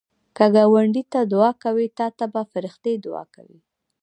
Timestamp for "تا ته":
1.97-2.25